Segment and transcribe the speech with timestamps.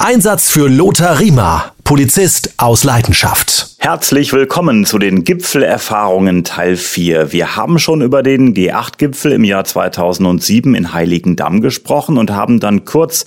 [0.00, 3.77] Einsatz für Lothar Riemer, Polizist aus Leidenschaft.
[3.80, 7.30] Herzlich willkommen zu den Gipfelerfahrungen Teil 4.
[7.30, 12.84] Wir haben schon über den G8-Gipfel im Jahr 2007 in Heiligendamm gesprochen und haben dann
[12.84, 13.24] kurz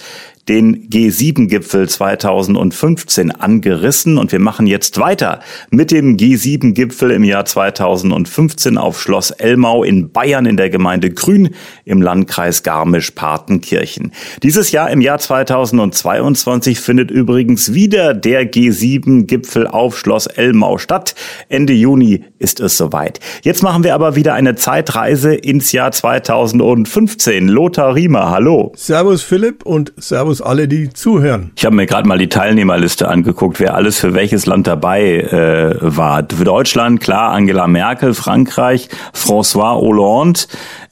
[0.48, 5.40] den G7-Gipfel 2015 angerissen und wir machen jetzt weiter
[5.70, 11.56] mit dem G7-Gipfel im Jahr 2015 auf Schloss Elmau in Bayern in der Gemeinde Grün
[11.86, 14.12] im Landkreis Garmisch-Partenkirchen.
[14.42, 20.28] Dieses Jahr im Jahr 2022 findet übrigens wieder der G7-Gipfel auf Schloss
[20.78, 21.14] statt.
[21.50, 23.20] Ende Juni ist es soweit.
[23.44, 27.48] Jetzt machen wir aber wieder eine Zeitreise ins Jahr 2015.
[27.48, 28.72] Lothar Riemer, hallo.
[28.76, 31.52] Servus Philipp und Servus Servus alle, die zuhören.
[31.56, 35.76] Ich habe mir gerade mal die Teilnehmerliste angeguckt, wer alles für welches Land dabei äh,
[35.82, 36.26] war.
[36.34, 40.42] Für Deutschland, klar, Angela Merkel, Frankreich, François Hollande,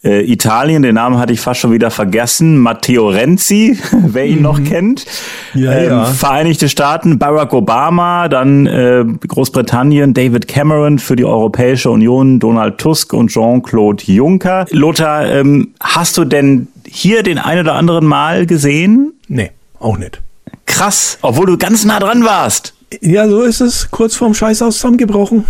[0.03, 4.43] äh, Italien, den Namen hatte ich fast schon wieder vergessen, Matteo Renzi, wer ihn mhm.
[4.43, 5.05] noch kennt.
[5.53, 6.05] Ja, ähm, ja.
[6.05, 13.13] Vereinigte Staaten, Barack Obama, dann äh, Großbritannien, David Cameron für die Europäische Union, Donald Tusk
[13.13, 14.65] und Jean-Claude Juncker.
[14.71, 19.13] Lothar, ähm, hast du denn hier den ein oder anderen Mal gesehen?
[19.27, 20.21] Nee, auch nicht.
[20.65, 22.73] Krass, obwohl du ganz nah dran warst.
[23.01, 23.91] Ja, so ist es.
[23.91, 25.45] Kurz vorm Scheißhaus zusammengebrochen.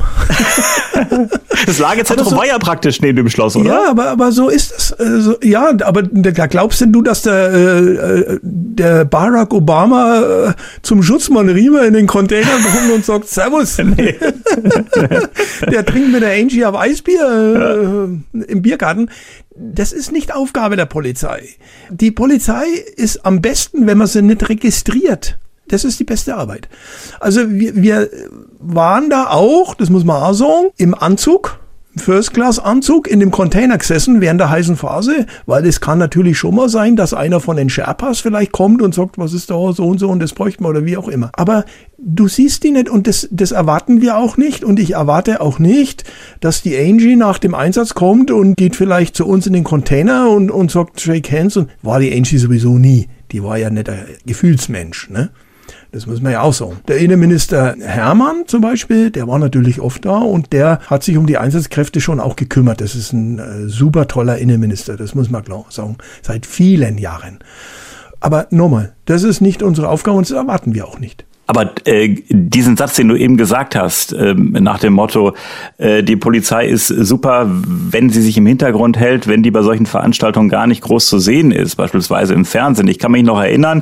[1.65, 3.69] das Lagezentrum so, war ja praktisch neben dem Schloss, oder?
[3.69, 4.93] Ja, aber, aber so ist es.
[4.93, 11.01] Also, ja, aber da glaubst denn du, dass der, äh, der Barack Obama äh, zum
[11.01, 13.77] Schutzmann Riemer in den Container kommt und sagt Servus?
[13.89, 14.15] Nee.
[15.71, 19.09] der trinkt mit der Angie auf Eisbier äh, im Biergarten
[19.59, 21.49] das ist nicht Aufgabe der Polizei.
[21.89, 22.65] Die Polizei
[22.95, 25.37] ist am besten, wenn man sie nicht registriert.
[25.69, 26.67] Das ist die beste Arbeit.
[27.19, 28.09] Also wir, wir
[28.59, 31.59] waren da auch, das muss man auch sagen, im Anzug.
[31.99, 36.69] First-Class-Anzug in dem Container gesessen während der heißen Phase, weil es kann natürlich schon mal
[36.69, 39.99] sein, dass einer von den Sherpas vielleicht kommt und sagt, was ist da so und
[39.99, 41.31] so und das bräuchten wir oder wie auch immer.
[41.33, 41.65] Aber
[41.97, 45.59] du siehst die nicht und das, das erwarten wir auch nicht und ich erwarte auch
[45.59, 46.03] nicht,
[46.39, 50.29] dass die Angie nach dem Einsatz kommt und geht vielleicht zu uns in den Container
[50.29, 53.07] und, und sagt, shake hands und war die Angie sowieso nie.
[53.31, 55.29] Die war ja nicht ein Gefühlsmensch, ne?
[55.91, 56.77] Das muss man ja auch sagen.
[56.87, 61.25] Der Innenminister Hermann zum Beispiel, der war natürlich oft da und der hat sich um
[61.25, 62.79] die Einsatzkräfte schon auch gekümmert.
[62.79, 67.39] Das ist ein äh, super toller Innenminister, das muss man klar sagen, seit vielen Jahren.
[68.19, 71.25] Aber nochmal, das ist nicht unsere Aufgabe und das erwarten wir auch nicht.
[71.49, 75.33] Aber äh, diesen Satz, den du eben gesagt hast, äh, nach dem Motto,
[75.79, 79.87] äh, die Polizei ist super, wenn sie sich im Hintergrund hält, wenn die bei solchen
[79.87, 82.87] Veranstaltungen gar nicht groß zu sehen ist, beispielsweise im Fernsehen.
[82.87, 83.81] Ich kann mich noch erinnern,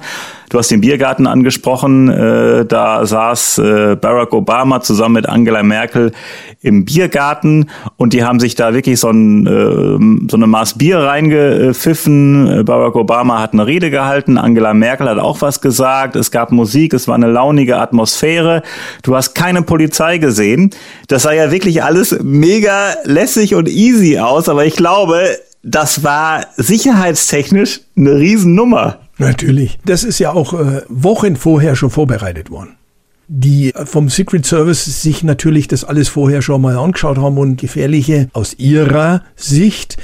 [0.50, 2.08] Du hast den Biergarten angesprochen.
[2.10, 6.14] Äh, da saß äh, Barack Obama zusammen mit Angela Merkel
[6.62, 11.00] im Biergarten und die haben sich da wirklich so, ein, äh, so eine Maß Bier
[11.00, 12.64] reingepfiffen.
[12.64, 16.16] Barack Obama hat eine Rede gehalten, Angela Merkel hat auch was gesagt.
[16.16, 18.64] Es gab Musik, es war eine launige Atmosphäre.
[19.04, 20.70] Du hast keine Polizei gesehen.
[21.10, 26.46] Das sah ja wirklich alles mega lässig und easy aus, aber ich glaube, das war
[26.56, 29.00] sicherheitstechnisch eine Riesennummer.
[29.18, 29.80] Natürlich.
[29.86, 32.78] Das ist ja auch äh, Wochen vorher schon vorbereitet worden.
[33.28, 37.58] Die äh, vom Secret Service sich natürlich das alles vorher schon mal angeschaut haben und
[37.58, 39.98] gefährliche, aus ihrer Sicht,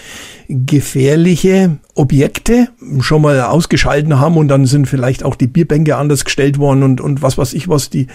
[0.54, 2.70] gefährliche Objekte
[3.00, 7.02] schon mal ausgeschalten haben und dann sind vielleicht auch die Bierbänke anders gestellt worden und,
[7.02, 7.90] und was weiß ich was.
[7.90, 8.08] Die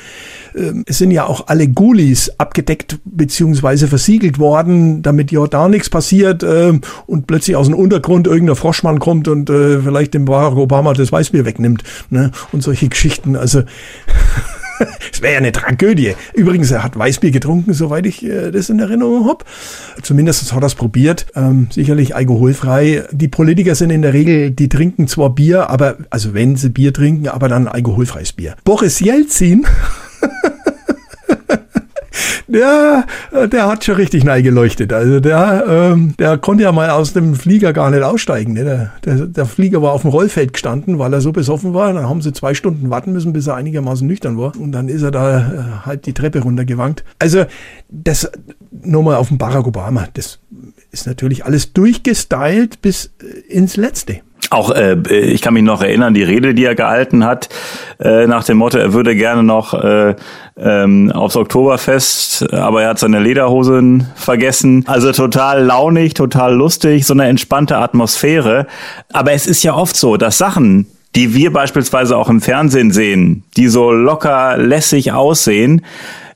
[0.55, 5.91] äh, es sind ja auch alle Gulis abgedeckt beziehungsweise versiegelt worden, damit ja da nichts
[5.91, 10.57] passiert äh, und plötzlich aus dem Untergrund irgendein Froschmann kommt und äh, vielleicht dem Barack
[10.57, 12.31] Obama das Weißbier wegnimmt ne?
[12.53, 13.37] und solche Geschichten.
[13.37, 13.63] Also
[15.13, 16.15] Es wäre ja eine Tragödie.
[16.35, 19.45] Übrigens, er hat Weißbier getrunken, soweit ich äh, das in Erinnerung habe.
[20.03, 21.27] Zumindest hat er es probiert.
[21.35, 23.05] Ähm, sicherlich alkoholfrei.
[23.11, 26.93] Die Politiker sind in der Regel, die trinken zwar Bier, aber, also wenn sie Bier
[26.93, 28.55] trinken, aber dann alkoholfreies Bier.
[28.65, 29.67] Boris Jelzin
[32.49, 33.07] der,
[33.53, 34.93] der hat schon richtig geleuchtet.
[34.93, 38.55] Also der, ähm, der konnte ja mal aus dem Flieger gar nicht aussteigen.
[38.55, 38.65] Ne?
[38.65, 41.93] Der, der, der Flieger war auf dem Rollfeld gestanden, weil er so besoffen war.
[41.93, 44.57] Dann haben sie zwei Stunden warten müssen, bis er einigermaßen nüchtern war.
[44.57, 47.05] Und dann ist er da äh, halt die Treppe runtergewankt.
[47.19, 47.45] Also
[47.89, 48.31] das
[48.71, 50.07] nochmal auf den Barack Obama.
[50.15, 50.41] Das
[50.91, 54.21] ist natürlich alles durchgestylt bis äh, ins Letzte.
[54.51, 57.49] Auch äh, ich kann mich noch erinnern, die Rede, die er gehalten hat,
[58.01, 60.15] äh, nach dem Motto, er würde gerne noch äh,
[60.57, 64.85] ähm, aufs Oktoberfest, aber er hat seine Lederhosen vergessen.
[64.87, 68.67] Also total launig, total lustig, so eine entspannte Atmosphäre.
[69.13, 73.45] Aber es ist ja oft so, dass Sachen, die wir beispielsweise auch im Fernsehen sehen,
[73.57, 75.85] die so locker lässig aussehen,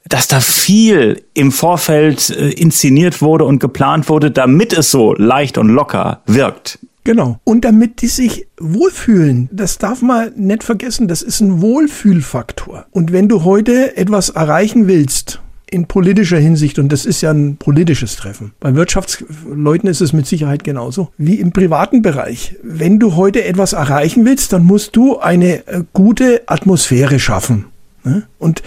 [0.08, 5.56] dass da viel im Vorfeld äh, inszeniert wurde und geplant wurde, damit es so leicht
[5.56, 6.78] und locker wirkt.
[7.04, 7.38] Genau.
[7.44, 12.86] Und damit die sich wohlfühlen, das darf man nicht vergessen, das ist ein Wohlfühlfaktor.
[12.90, 15.40] Und wenn du heute etwas erreichen willst,
[15.72, 18.52] in politischer Hinsicht, und das ist ja ein politisches Treffen.
[18.60, 22.56] Bei Wirtschaftsleuten ist es mit Sicherheit genauso wie im privaten Bereich.
[22.62, 27.64] Wenn du heute etwas erreichen willst, dann musst du eine äh, gute Atmosphäre schaffen.
[28.04, 28.24] Ne?
[28.38, 28.62] Und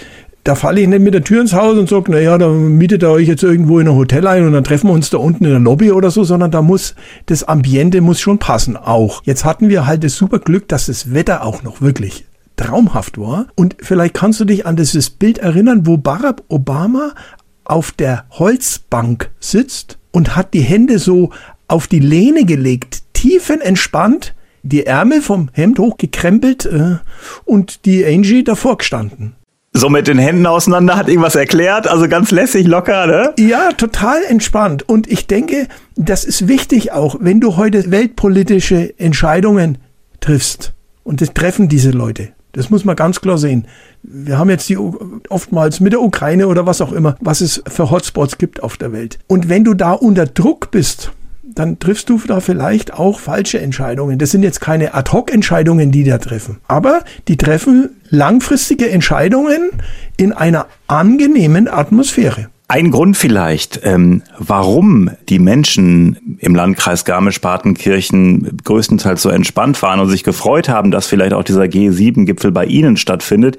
[0.46, 3.10] da falle ich nicht mit der Tür ins Haus und sage, naja, da mietet ihr
[3.10, 5.50] euch jetzt irgendwo in ein Hotel ein und dann treffen wir uns da unten in
[5.50, 6.94] der Lobby oder so, sondern da muss,
[7.26, 9.24] das Ambiente muss schon passen, auch.
[9.26, 12.26] Jetzt hatten wir halt das super Glück, dass das Wetter auch noch wirklich
[12.58, 13.48] traumhaft war.
[13.56, 17.16] Und vielleicht kannst du dich an dieses Bild erinnern, wo Barack Obama
[17.64, 21.32] auf der Holzbank sitzt und hat die Hände so
[21.68, 26.98] auf die Lehne gelegt, tiefenentspannt, die Ärmel vom Hemd hochgekrempelt äh,
[27.46, 29.36] und die Angie davor gestanden
[29.76, 33.34] so mit den Händen auseinander, hat irgendwas erklärt, also ganz lässig, locker, ne?
[33.38, 34.88] Ja, total entspannt.
[34.88, 35.68] Und ich denke,
[35.98, 39.78] das ist wichtig auch, wenn du heute weltpolitische Entscheidungen
[40.22, 40.74] triffst.
[41.04, 42.30] Und das treffen diese Leute.
[42.54, 43.68] Das muss man ganz klar sehen.
[44.02, 47.92] Wir haben jetzt die oftmals mit der Ukraine oder was auch immer, was es für
[47.92, 49.20] Hotspots gibt auf der Welt.
[49.28, 51.12] Und wenn du da unter Druck bist,
[51.54, 54.18] dann triffst du da vielleicht auch falsche Entscheidungen.
[54.18, 56.58] Das sind jetzt keine Ad-Hoc-Entscheidungen, die da treffen.
[56.68, 59.72] Aber die treffen langfristige Entscheidungen
[60.18, 62.50] in einer angenehmen Atmosphäre.
[62.68, 70.10] Ein Grund vielleicht, ähm, warum die Menschen im Landkreis Garmisch-Partenkirchen größtenteils so entspannt waren und
[70.10, 73.58] sich gefreut haben, dass vielleicht auch dieser G7-Gipfel bei Ihnen stattfindet,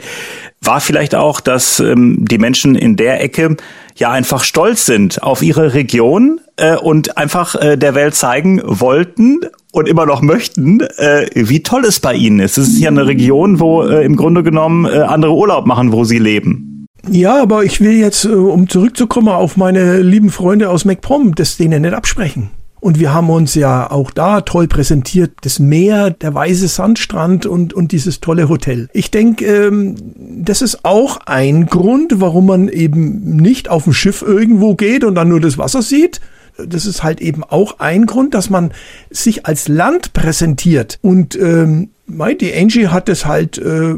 [0.60, 3.56] war vielleicht auch, dass ähm, die Menschen in der Ecke
[3.94, 9.38] ja einfach stolz sind auf ihre Region äh, und einfach äh, der Welt zeigen wollten
[9.70, 12.58] und immer noch möchten, äh, wie toll es bei ihnen ist.
[12.58, 16.02] Es ist ja eine Region, wo äh, im Grunde genommen äh, andere Urlaub machen, wo
[16.02, 16.75] sie leben.
[17.08, 21.56] Ja, aber ich will jetzt, äh, um zurückzukommen auf meine lieben Freunde aus MacPom, das
[21.56, 22.50] denen nicht absprechen.
[22.78, 27.72] Und wir haben uns ja auch da toll präsentiert, das Meer, der weiße Sandstrand und,
[27.72, 28.88] und dieses tolle Hotel.
[28.92, 29.96] Ich denke, ähm,
[30.44, 35.14] das ist auch ein Grund, warum man eben nicht auf dem Schiff irgendwo geht und
[35.14, 36.20] dann nur das Wasser sieht.
[36.64, 38.72] Das ist halt eben auch ein Grund, dass man
[39.10, 40.98] sich als Land präsentiert.
[41.02, 43.94] Und ähm, die Angie hat es halt äh,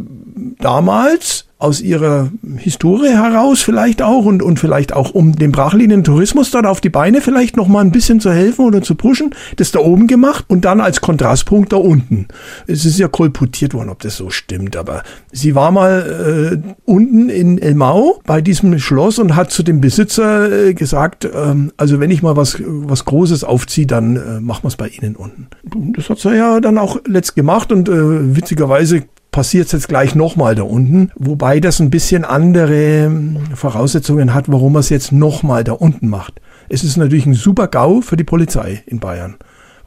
[0.59, 6.53] damals aus ihrer Historie heraus vielleicht auch und, und vielleicht auch um dem brachliegenden Tourismus
[6.53, 9.73] dort auf die Beine vielleicht noch mal ein bisschen zu helfen oder zu pushen, das
[9.73, 12.29] da oben gemacht und dann als Kontrastpunkt da unten.
[12.69, 15.03] Es ist ja kolportiert worden, ob das so stimmt, aber
[15.33, 20.69] sie war mal äh, unten in Elmau bei diesem Schloss und hat zu dem Besitzer
[20.69, 21.31] äh, gesagt, äh,
[21.77, 25.17] also wenn ich mal was, was Großes aufziehe, dann äh, machen wir es bei Ihnen
[25.17, 25.49] unten.
[25.75, 29.89] Und das hat sie ja dann auch letzt gemacht und äh, witzigerweise passiert es jetzt
[29.89, 34.89] gleich nochmal da unten, wobei das ein bisschen andere hm, Voraussetzungen hat, warum man es
[34.89, 36.41] jetzt nochmal da unten macht.
[36.69, 39.37] Es ist natürlich ein super GAU für die Polizei in Bayern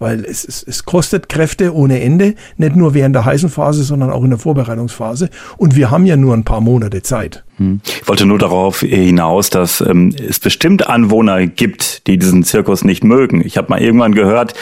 [0.01, 4.09] weil es, es, es kostet Kräfte ohne Ende, nicht nur während der heißen Phase, sondern
[4.09, 5.29] auch in der Vorbereitungsphase.
[5.57, 7.43] Und wir haben ja nur ein paar Monate Zeit.
[7.61, 7.79] Hm.
[7.85, 13.03] Ich wollte nur darauf hinaus, dass ähm, es bestimmt Anwohner gibt, die diesen Zirkus nicht
[13.03, 13.45] mögen.
[13.45, 14.55] Ich habe mal irgendwann gehört,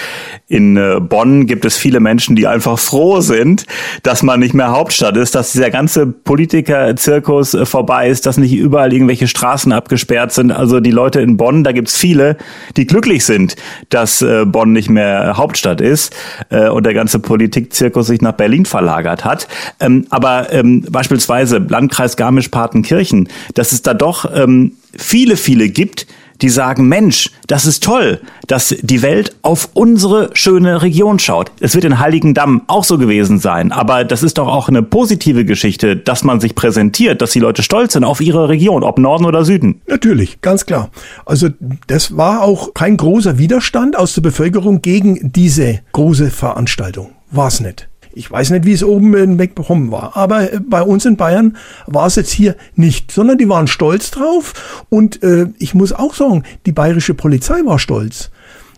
[0.48, 3.66] in äh, Bonn gibt es viele Menschen, die einfach froh sind,
[4.04, 8.54] dass man nicht mehr Hauptstadt ist, dass dieser ganze Politiker-Zirkus äh, vorbei ist, dass nicht
[8.54, 10.52] überall irgendwelche Straßen abgesperrt sind.
[10.52, 12.36] Also die Leute in Bonn, da gibt's viele,
[12.76, 13.56] die glücklich sind,
[13.88, 16.14] dass äh, Bonn nicht mehr Hauptstadt ist
[16.50, 19.48] äh, und der ganze Politikzirkus sich nach Berlin verlagert hat.
[19.80, 26.08] Ähm, aber ähm, beispielsweise Landkreis Garmisch-Partenkirchen Kirchen, dass es da doch ähm, viele, viele gibt,
[26.42, 31.52] die sagen, Mensch, das ist toll, dass die Welt auf unsere schöne Region schaut.
[31.60, 35.46] Es wird in Heiligendamm auch so gewesen sein, aber das ist doch auch eine positive
[35.46, 39.26] Geschichte, dass man sich präsentiert, dass die Leute stolz sind auf ihre Region, ob Norden
[39.26, 39.82] oder Süden.
[39.86, 40.90] Natürlich, ganz klar.
[41.26, 41.50] Also
[41.86, 47.12] das war auch kein großer Widerstand aus der Bevölkerung gegen diese große Veranstaltung.
[47.30, 47.88] War es nicht.
[48.14, 51.58] Ich weiß nicht, wie es oben in Mecklenburg war, aber äh, bei uns in Bayern
[51.86, 56.14] war es jetzt hier nicht, sondern die waren stolz drauf und äh, ich muss auch
[56.14, 58.32] sagen, die bayerische Polizei war stolz,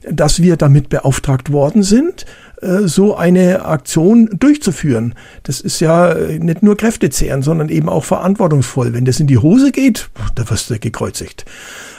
[0.09, 2.25] dass wir damit beauftragt worden sind,
[2.61, 5.15] äh, so eine Aktion durchzuführen.
[5.43, 8.93] Das ist ja äh, nicht nur kräftezehrend, sondern eben auch verantwortungsvoll.
[8.93, 11.45] Wenn das in die Hose geht, da wirst du gekreuzigt.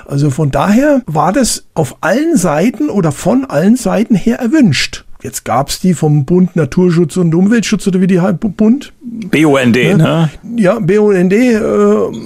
[0.06, 5.04] Also von daher war das auf allen Seiten oder von allen Seiten her erwünscht.
[5.22, 8.92] Jetzt gab's die vom Bund Naturschutz und Umweltschutz oder wie die halt Bund?
[9.00, 9.96] BUND, ne?
[9.96, 10.30] ne?
[10.56, 11.60] Ja, BUND, äh,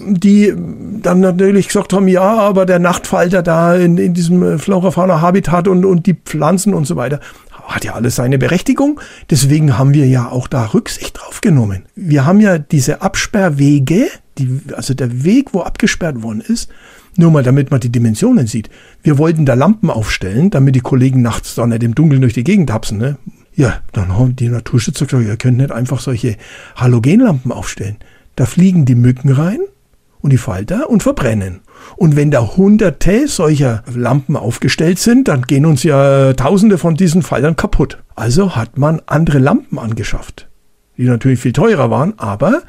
[0.09, 0.55] die
[1.03, 5.85] dann natürlich gesagt haben, ja, aber der Nachtfalter da in, in diesem äh, Flora-Fauna-Habitat und,
[5.85, 7.21] und die Pflanzen und so weiter,
[7.67, 9.01] hat ja alles seine Berechtigung.
[9.29, 11.85] Deswegen haben wir ja auch da Rücksicht drauf genommen.
[11.95, 16.71] Wir haben ja diese Absperrwege die, also der Weg, wo abgesperrt worden ist,
[17.17, 18.71] nur mal damit man die Dimensionen sieht.
[19.03, 22.45] Wir wollten da Lampen aufstellen, damit die Kollegen nachts da nicht im Dunkeln durch die
[22.45, 22.99] Gegend hapsen.
[22.99, 23.17] Ne?
[23.55, 26.37] Ja, dann haben die Naturschützer gesagt, ihr könnt nicht einfach solche
[26.77, 27.97] Halogenlampen aufstellen.
[28.37, 29.61] Da fliegen die Mücken rein
[30.21, 31.61] und die Falter und verbrennen.
[31.97, 37.23] Und wenn da hunderte solcher Lampen aufgestellt sind, dann gehen uns ja tausende von diesen
[37.23, 38.03] Faltern kaputt.
[38.15, 40.49] Also hat man andere Lampen angeschafft,
[40.99, 42.63] die natürlich viel teurer waren, aber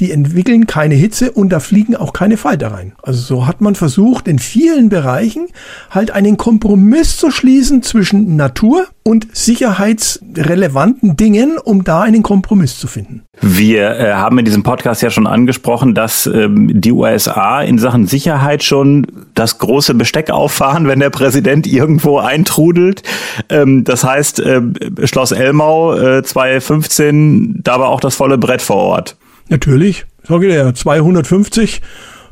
[0.00, 2.92] die entwickeln keine Hitze und da fliegen auch keine Falter rein.
[3.02, 5.48] Also so hat man versucht, in vielen Bereichen
[5.90, 12.86] halt einen Kompromiss zu schließen zwischen Natur und sicherheitsrelevanten Dingen, um da einen Kompromiss zu
[12.86, 13.22] finden.
[13.40, 18.06] Wir äh, haben in diesem Podcast ja schon angesprochen, dass ähm, die USA in Sachen
[18.06, 23.02] Sicherheit schon das große Besteck auffahren, wenn der Präsident irgendwo eintrudelt.
[23.50, 24.62] Ähm, das heißt, äh,
[25.04, 29.16] Schloss Elmau äh, 2015, da war auch das volle Brett vor Ort.
[29.48, 31.82] Natürlich, sage ich dir, 250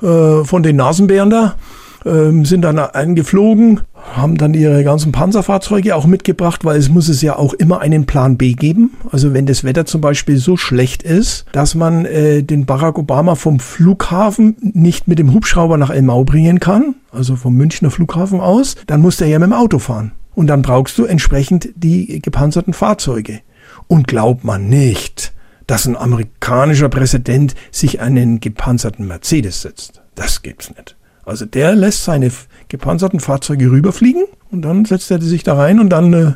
[0.02, 1.56] äh, von den Nasenbären da
[2.04, 3.80] äh, sind dann eingeflogen,
[4.14, 8.06] haben dann ihre ganzen Panzerfahrzeuge auch mitgebracht, weil es muss es ja auch immer einen
[8.06, 8.90] Plan B geben.
[9.10, 13.34] Also wenn das Wetter zum Beispiel so schlecht ist, dass man äh, den Barack Obama
[13.34, 18.76] vom Flughafen nicht mit dem Hubschrauber nach Elmau bringen kann, also vom Münchner Flughafen aus,
[18.86, 20.12] dann muss der ja mit dem Auto fahren.
[20.34, 23.40] Und dann brauchst du entsprechend die gepanzerten Fahrzeuge.
[23.86, 25.31] Und glaubt man nicht,
[25.66, 30.02] dass ein amerikanischer Präsident sich einen gepanzerten Mercedes setzt.
[30.14, 30.96] Das gibt's nicht.
[31.24, 32.30] Also der lässt seine
[32.68, 36.32] gepanzerten Fahrzeuge rüberfliegen und dann setzt er sich da rein und dann äh,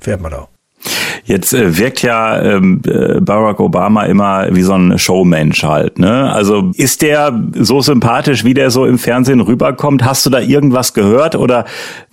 [0.00, 0.48] fährt man da.
[1.24, 5.98] Jetzt äh, wirkt ja ähm, äh, Barack Obama immer wie so ein Showmensch halt.
[5.98, 6.30] Ne?
[6.32, 10.04] Also ist der so sympathisch, wie der so im Fernsehen rüberkommt?
[10.04, 11.34] Hast du da irgendwas gehört?
[11.36, 11.64] Oder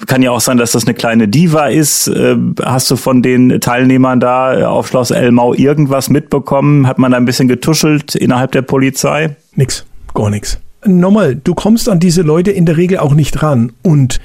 [0.07, 2.07] kann ja auch sein, dass das eine kleine Diva ist.
[2.07, 6.87] Äh, hast du von den Teilnehmern da auf Schloss Elmau irgendwas mitbekommen?
[6.87, 9.35] Hat man da ein bisschen getuschelt innerhalb der Polizei?
[9.55, 10.59] Nix, gar nichts.
[10.85, 13.71] Nochmal, du kommst an diese Leute in der Regel auch nicht ran.
[13.83, 14.19] Und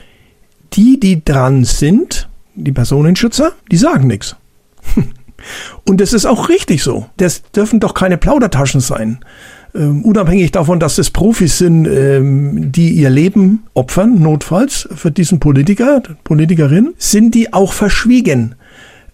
[0.72, 2.25] die, die dran sind,
[2.56, 4.36] die Personenschützer, die sagen nichts.
[5.84, 7.06] Und das ist auch richtig so.
[7.18, 9.20] Das dürfen doch keine Plaudertaschen sein.
[9.74, 15.38] Ähm, unabhängig davon, dass es Profis sind, ähm, die ihr Leben opfern, notfalls für diesen
[15.38, 18.54] Politiker, Politikerin, sind die auch verschwiegen.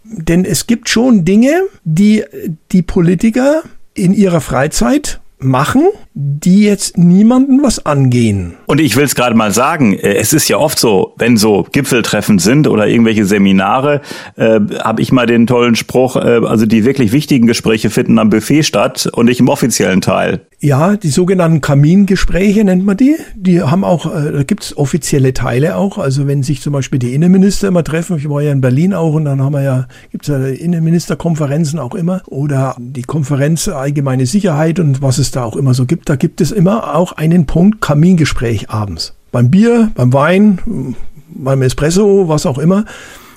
[0.05, 2.25] Denn es gibt schon Dinge, die
[2.71, 3.63] die Politiker
[3.95, 8.55] in ihrer Freizeit machen, die jetzt niemanden was angehen.
[8.67, 11.67] Und ich will es gerade mal sagen, äh, es ist ja oft so, wenn so
[11.73, 14.03] Gipfeltreffen sind oder irgendwelche Seminare,
[14.37, 18.31] äh, habe ich mal den tollen Spruch, äh, also die wirklich wichtigen Gespräche finden am
[18.31, 20.41] Buffet statt und nicht im offiziellen Teil.
[20.65, 23.17] Ja, die sogenannten Kamingespräche nennt man die.
[23.35, 25.99] Die haben auch, äh, da gibt's offizielle Teile auch.
[25.99, 29.15] Also wenn sich zum Beispiel die Innenminister immer treffen, ich war ja in Berlin auch
[29.15, 34.79] und dann haben wir ja, gibt's ja Innenministerkonferenzen auch immer oder die Konferenz Allgemeine Sicherheit
[34.79, 37.81] und was es da auch immer so gibt, da gibt es immer auch einen Punkt
[37.81, 39.15] Kamingespräch abends.
[39.33, 40.95] Beim Bier, beim Wein,
[41.29, 42.85] beim Espresso, was auch immer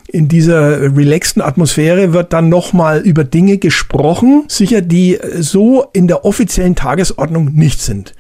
[0.08, 6.26] in dieser relaxten Atmosphäre wird dann nochmal über Dinge gesprochen, sicher, die so in der
[6.26, 8.14] offiziellen Tagesordnung nicht sind.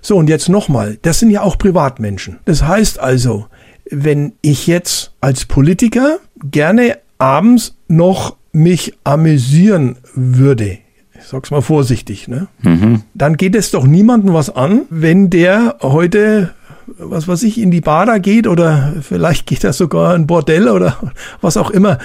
[0.00, 2.38] So, und jetzt nochmal, das sind ja auch Privatmenschen.
[2.44, 3.46] Das heißt also,
[3.90, 6.18] wenn ich jetzt als Politiker
[6.50, 10.78] gerne abends noch mich amüsieren würde,
[11.18, 12.48] ich sag's mal vorsichtig, ne?
[12.62, 13.02] Mhm.
[13.14, 16.54] Dann geht es doch niemandem was an, wenn der heute
[16.96, 20.68] was weiß ich, in die Bar da geht oder vielleicht geht er sogar ein Bordell
[20.68, 20.96] oder
[21.40, 21.98] was auch immer.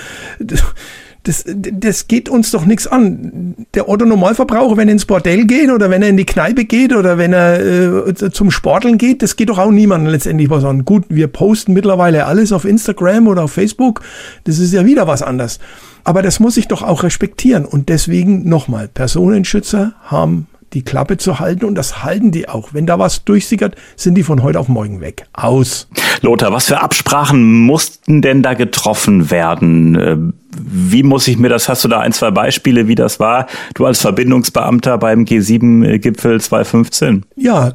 [1.24, 3.56] Das, das geht uns doch nichts an.
[3.74, 6.94] Der Otto Normalverbraucher, wenn er ins Bordell geht oder wenn er in die Kneipe geht
[6.94, 10.84] oder wenn er äh, zum Sporteln geht, das geht doch auch niemandem letztendlich was an.
[10.84, 14.02] Gut, wir posten mittlerweile alles auf Instagram oder auf Facebook.
[14.44, 15.60] Das ist ja wieder was anderes.
[16.04, 17.66] Aber das muss ich doch auch respektieren.
[17.66, 22.74] Und deswegen nochmal, Personenschützer haben die Klappe zu halten und das halten die auch.
[22.74, 25.26] Wenn da was durchsickert, sind die von heute auf morgen weg.
[25.34, 25.88] Aus.
[26.22, 29.96] Lothar, was für Absprachen mussten denn da getroffen werden?
[29.96, 30.18] Äh,
[30.56, 33.48] wie muss ich mir das, hast du da ein, zwei Beispiele, wie das war?
[33.76, 37.26] Du als Verbindungsbeamter beim G7-Gipfel 2015?
[37.36, 37.74] Ja,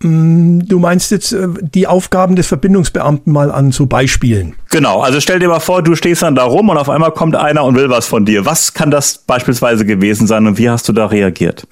[0.00, 4.54] Du meinst jetzt äh, die Aufgaben des Verbindungsbeamten mal an so Beispielen?
[4.70, 7.34] Genau, also stell dir mal vor, du stehst dann da rum und auf einmal kommt
[7.34, 8.46] einer und will was von dir.
[8.46, 11.66] Was kann das beispielsweise gewesen sein und wie hast du da reagiert?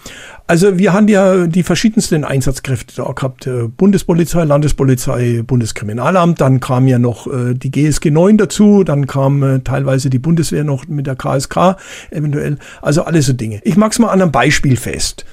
[0.48, 3.46] Also wir haben ja die verschiedensten Einsatzkräfte da gehabt.
[3.46, 9.60] Äh, Bundespolizei, Landespolizei, Bundeskriminalamt, dann kam ja noch äh, die GSG 9 dazu, dann kam
[9.62, 11.76] teilweise die Bundeswehr noch mit der KSK
[12.10, 12.58] eventuell.
[12.82, 13.60] Also alles so Dinge.
[13.62, 15.24] Ich mag's mal an einem Beispiel fest.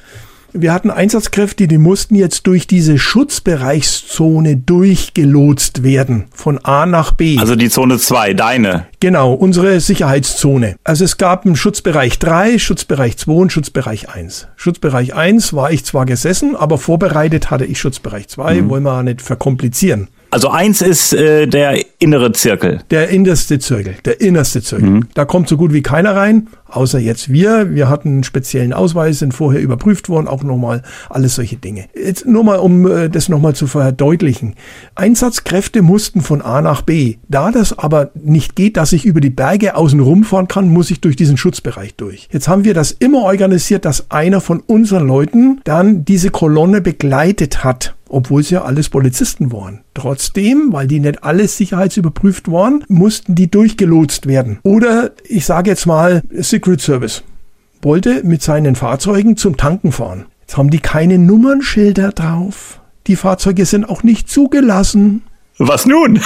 [0.55, 7.39] Wir hatten Einsatzkräfte, die mussten jetzt durch diese Schutzbereichszone durchgelotst werden, von A nach B.
[7.39, 8.85] Also die Zone 2, deine.
[8.99, 10.75] Genau, unsere Sicherheitszone.
[10.83, 14.47] Also es gab einen Schutzbereich 3, Schutzbereich 2 und Schutzbereich 1.
[14.55, 18.69] Schutzbereich 1 war ich zwar gesessen, aber vorbereitet hatte ich Schutzbereich 2, mhm.
[18.69, 20.09] wollen wir nicht verkomplizieren.
[20.33, 22.79] Also eins ist äh, der innere Zirkel.
[22.89, 24.89] Der innerste Zirkel, der innerste Zirkel.
[24.89, 25.07] Mhm.
[25.13, 27.75] Da kommt so gut wie keiner rein, außer jetzt wir.
[27.75, 31.85] Wir hatten einen speziellen Ausweis, sind vorher überprüft worden, auch nochmal alles solche Dinge.
[31.93, 34.55] Jetzt nur mal, um äh, das nochmal zu verdeutlichen.
[34.95, 37.17] Einsatzkräfte mussten von A nach B.
[37.27, 40.99] Da das aber nicht geht, dass ich über die Berge außen rumfahren kann, muss ich
[40.99, 42.27] durch diesen Schutzbereich durch.
[42.31, 47.63] Jetzt haben wir das immer organisiert, dass einer von unseren Leuten dann diese Kolonne begleitet
[47.63, 49.81] hat obwohl es ja alles Polizisten waren.
[49.93, 54.59] Trotzdem, weil die nicht alles sicherheitsüberprüft waren, mussten die durchgelotst werden.
[54.63, 57.23] Oder ich sage jetzt mal Secret Service
[57.83, 60.25] wollte mit seinen Fahrzeugen zum Tanken fahren.
[60.41, 62.79] Jetzt haben die keine Nummernschilder drauf.
[63.07, 65.23] Die Fahrzeuge sind auch nicht zugelassen.
[65.57, 66.21] Was nun?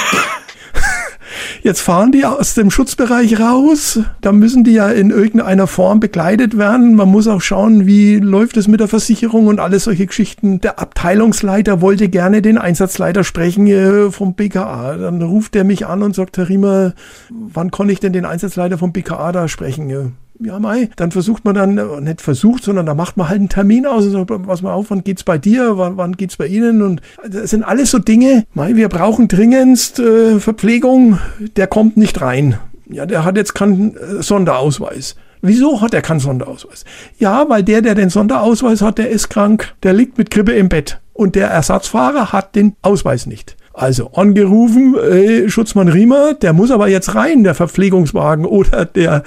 [1.63, 3.99] Jetzt fahren die aus dem Schutzbereich raus.
[4.21, 6.95] Da müssen die ja in irgendeiner Form begleitet werden.
[6.95, 10.61] Man muss auch schauen, wie läuft es mit der Versicherung und alles solche Geschichten.
[10.61, 14.97] Der Abteilungsleiter wollte gerne den Einsatzleiter sprechen äh, vom BKA.
[14.97, 16.93] Dann ruft er mich an und sagt, Herr Riemer,
[17.29, 20.17] wann kann ich denn den Einsatzleiter vom BKA da sprechen?
[20.39, 23.49] Ja, Mai, dann versucht man dann, äh, nicht versucht, sondern da macht man halt einen
[23.49, 26.47] Termin aus und sagt, pass mal auf, wann geht's bei dir, wann, wann geht's bei
[26.47, 31.19] Ihnen und das sind alles so Dinge, Mai, wir brauchen dringendst äh, Verpflegung,
[31.55, 32.57] der kommt nicht rein.
[32.89, 35.15] Ja, der hat jetzt keinen äh, Sonderausweis.
[35.41, 36.85] Wieso hat er keinen Sonderausweis?
[37.19, 40.69] Ja, weil der, der den Sonderausweis hat, der ist krank, der liegt mit Grippe im
[40.69, 43.56] Bett und der Ersatzfahrer hat den Ausweis nicht.
[43.77, 49.21] Also angerufen, ey, Schutzmann Riemer, der muss aber jetzt rein, der Verpflegungswagen oder der,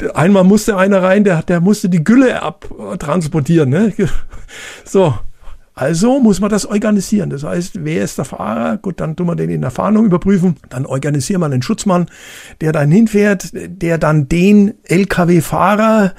[0.00, 3.68] der einmal musste einer rein, der, der musste die Gülle abtransportieren.
[3.68, 3.92] Ne?
[4.84, 5.14] So,
[5.74, 7.30] also muss man das organisieren.
[7.30, 8.76] Das heißt, wer ist der Fahrer?
[8.76, 10.56] Gut, dann tun wir den in der Fahndung überprüfen.
[10.68, 12.06] Dann organisieren wir einen Schutzmann,
[12.60, 16.12] der dann hinfährt, der dann den LKW-Fahrer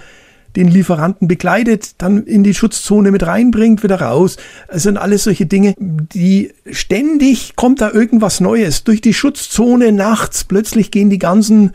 [0.56, 4.38] den Lieferanten begleitet, dann in die Schutzzone mit reinbringt, wieder raus.
[4.68, 8.84] Es sind alles solche Dinge, die ständig kommt da irgendwas Neues.
[8.84, 11.72] Durch die Schutzzone nachts plötzlich gehen die ganzen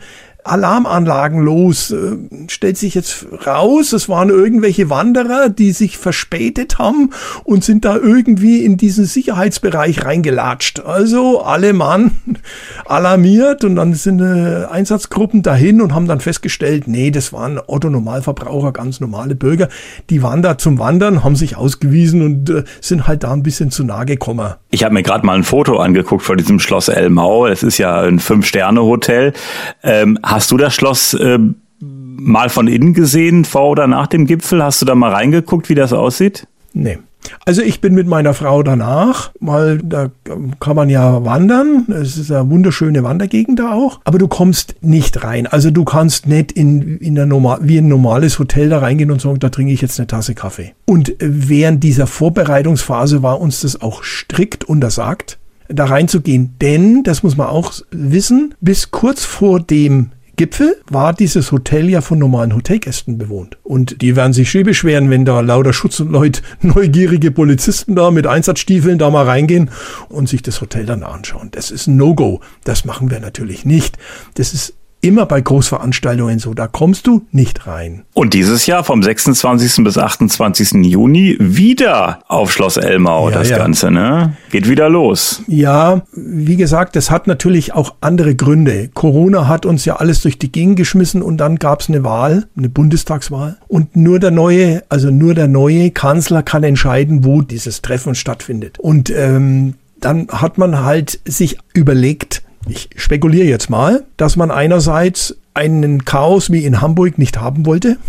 [0.49, 1.91] Alarmanlagen los.
[1.91, 7.11] Äh, stellt sich jetzt raus, es waren irgendwelche Wanderer, die sich verspätet haben
[7.43, 10.81] und sind da irgendwie in diesen Sicherheitsbereich reingelatscht.
[10.81, 12.11] Also alle Mann
[12.85, 18.71] alarmiert und dann sind äh, Einsatzgruppen dahin und haben dann festgestellt, nee, das waren Otto-Normalverbraucher,
[18.71, 19.69] ganz normale Bürger.
[20.09, 23.71] Die waren da zum Wandern, haben sich ausgewiesen und äh, sind halt da ein bisschen
[23.71, 24.55] zu nahe gekommen.
[24.71, 27.47] Ich habe mir gerade mal ein Foto angeguckt von diesem Schloss Elmau.
[27.47, 29.33] Es ist ja ein Fünf-Sterne-Hotel.
[29.83, 31.39] Ähm, du das Schloss äh,
[31.79, 34.63] mal von innen gesehen, vor oder nach dem Gipfel?
[34.63, 36.47] Hast du da mal reingeguckt, wie das aussieht?
[36.73, 36.97] Nee.
[37.45, 40.09] Also ich bin mit meiner Frau danach, weil da
[40.59, 41.85] kann man ja wandern.
[41.89, 43.99] Es ist eine wunderschöne Wandergegend da auch.
[44.03, 45.47] Aber du kommst nicht rein.
[45.47, 49.21] Also du kannst nicht in, in der normal, wie ein normales Hotel da reingehen und
[49.21, 50.73] sagen, da trinke ich jetzt eine Tasse Kaffee.
[50.85, 56.55] Und während dieser Vorbereitungsphase war uns das auch strikt untersagt, da reinzugehen.
[56.61, 61.99] Denn, das muss man auch wissen, bis kurz vor dem Gipfel war dieses Hotel ja
[61.99, 63.57] von normalen Hotelgästen bewohnt.
[63.61, 68.09] Und die werden sich schön beschweren, wenn da lauter Schutz und Leute, neugierige Polizisten da
[68.09, 69.69] mit Einsatzstiefeln da mal reingehen
[70.07, 71.49] und sich das Hotel dann anschauen.
[71.51, 72.39] Das ist ein No-Go.
[72.63, 73.97] Das machen wir natürlich nicht.
[74.35, 78.03] Das ist immer bei Großveranstaltungen so, da kommst du nicht rein.
[78.13, 79.83] Und dieses Jahr vom 26.
[79.83, 80.85] bis 28.
[80.85, 83.57] Juni wieder auf Schloss Elmau, ja, das ja.
[83.57, 84.35] Ganze, ne?
[84.51, 85.43] Geht wieder los.
[85.47, 88.89] Ja, wie gesagt, das hat natürlich auch andere Gründe.
[88.93, 92.47] Corona hat uns ja alles durch die Gegend geschmissen und dann gab es eine Wahl,
[92.57, 93.57] eine Bundestagswahl.
[93.67, 98.79] Und nur der neue, also nur der neue Kanzler kann entscheiden, wo dieses Treffen stattfindet.
[98.79, 105.37] Und ähm, dann hat man halt sich überlegt, ich spekuliere jetzt mal, dass man einerseits
[105.53, 107.97] einen Chaos wie in Hamburg nicht haben wollte.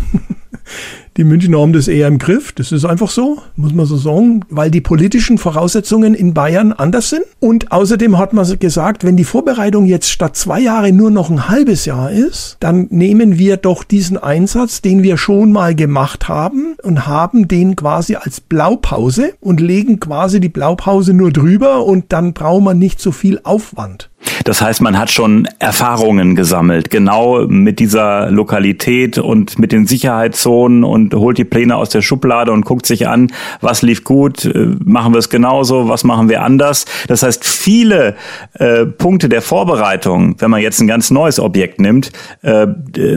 [1.17, 2.53] Die Münchner haben das eher im Griff.
[2.53, 7.09] Das ist einfach so, muss man so sagen, weil die politischen Voraussetzungen in Bayern anders
[7.09, 7.23] sind.
[7.41, 11.49] Und außerdem hat man gesagt, wenn die Vorbereitung jetzt statt zwei Jahre nur noch ein
[11.49, 16.75] halbes Jahr ist, dann nehmen wir doch diesen Einsatz, den wir schon mal gemacht haben
[16.81, 22.31] und haben den quasi als Blaupause und legen quasi die Blaupause nur drüber und dann
[22.31, 24.09] braucht man nicht so viel Aufwand.
[24.45, 30.83] Das heißt, man hat schon Erfahrungen gesammelt, genau mit dieser Lokalität und mit den Sicherheitszonen
[30.83, 34.67] und holt die Pläne aus der Schublade und guckt sich an, was lief gut, äh,
[34.83, 36.85] machen wir es genauso, was machen wir anders.
[37.07, 38.15] Das heißt, viele
[38.53, 42.67] äh, Punkte der Vorbereitung, wenn man jetzt ein ganz neues Objekt nimmt, äh,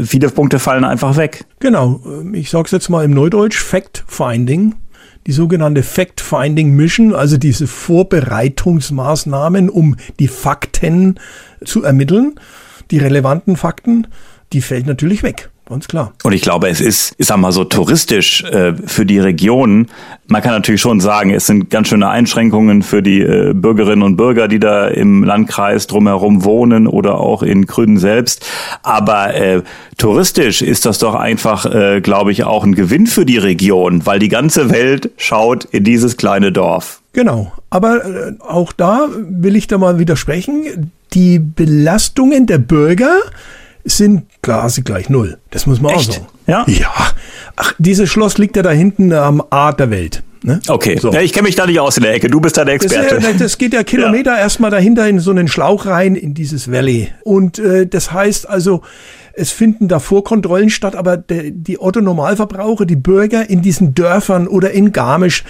[0.05, 1.45] viele Punkte fallen einfach weg.
[1.61, 4.75] Genau, ähm, ich sage es jetzt mal im Neudeutsch, Fact-Finding
[5.27, 11.19] die sogenannte Fact-Finding Mission, also diese Vorbereitungsmaßnahmen, um die Fakten
[11.65, 12.35] zu ermitteln,
[12.91, 14.07] die relevanten Fakten,
[14.53, 15.51] die fällt natürlich weg.
[15.67, 16.13] Ganz klar.
[16.23, 19.87] Und ich glaube, es ist, ich sag mal so touristisch äh, für die Region.
[20.27, 24.17] Man kann natürlich schon sagen, es sind ganz schöne Einschränkungen für die äh, Bürgerinnen und
[24.17, 28.47] Bürger, die da im Landkreis drumherum wohnen oder auch in Grünen selbst.
[28.83, 29.63] Aber äh,
[29.97, 34.19] touristisch ist das doch einfach, äh, glaube ich, auch ein Gewinn für die Region, weil
[34.19, 37.01] die ganze Welt schaut in dieses kleine Dorf.
[37.15, 37.53] Genau.
[37.71, 40.93] Aber äh, auch da will ich da mal widersprechen.
[41.15, 43.21] Die Belastungen der Bürger
[43.85, 45.39] sind quasi gleich null.
[45.51, 46.11] Das muss man Echt?
[46.11, 46.27] auch sagen.
[46.47, 46.65] Ja?
[46.67, 46.93] Ja.
[47.57, 50.23] Ach, dieses Schloss liegt ja da hinten am Art der Welt.
[50.43, 50.61] Ne?
[50.69, 51.11] Okay, so.
[51.11, 52.29] ja, ich kenne mich da nicht aus in der Ecke.
[52.29, 53.19] Du bist da der Experte.
[53.19, 54.41] Das, das geht ja Kilometer ja.
[54.41, 57.09] erstmal dahinter in so einen Schlauch rein in dieses Valley.
[57.23, 58.83] Und äh, das heißt also,
[59.33, 64.73] es finden da Vorkontrollen statt, aber der, die Otto-Normalverbraucher, die Bürger in diesen Dörfern oder
[64.73, 65.45] in Garmisch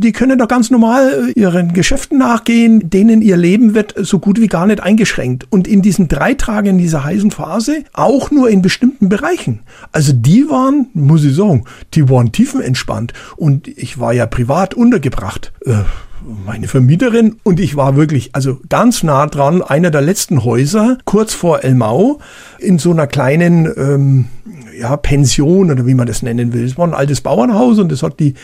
[0.00, 4.40] die können doch ganz normal äh, ihren Geschäften nachgehen, denen ihr Leben wird so gut
[4.40, 5.46] wie gar nicht eingeschränkt.
[5.50, 9.60] Und in diesen drei Tagen in dieser heißen Phase auch nur in bestimmten Bereichen.
[9.92, 13.12] Also die waren, muss ich sagen, die waren tiefenentspannt.
[13.36, 15.52] Und ich war ja privat untergebracht.
[15.64, 15.82] Äh,
[16.46, 21.34] meine Vermieterin und ich war wirklich, also ganz nah dran, einer der letzten Häuser, kurz
[21.34, 22.18] vor Elmau,
[22.58, 24.26] in so einer kleinen ähm,
[24.78, 26.64] ja, Pension oder wie man das nennen will.
[26.64, 28.34] Es war ein altes Bauernhaus und das hat die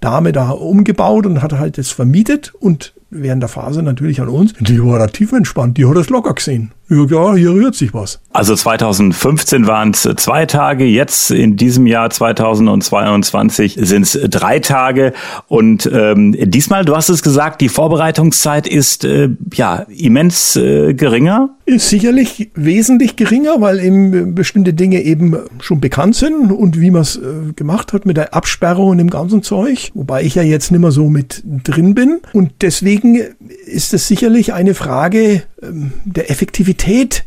[0.00, 4.54] Dame da umgebaut und hat halt das vermietet und während der Phase natürlich an uns.
[4.60, 6.72] Die war relativ entspannt, die hat das locker gesehen.
[6.90, 8.18] Ja, hier rührt sich was.
[8.32, 15.12] Also 2015 waren es zwei Tage, jetzt in diesem Jahr 2022 sind es drei Tage.
[15.46, 21.50] Und ähm, diesmal, du hast es gesagt, die Vorbereitungszeit ist äh, ja immens äh, geringer.
[21.64, 27.02] Ist sicherlich wesentlich geringer, weil eben bestimmte Dinge eben schon bekannt sind und wie man
[27.02, 29.92] es äh, gemacht hat mit der Absperrung und dem ganzen Zeug.
[29.94, 32.20] Wobei ich ja jetzt nicht mehr so mit drin bin.
[32.32, 33.20] Und deswegen
[33.66, 36.79] ist es sicherlich eine Frage ähm, der Effektivität.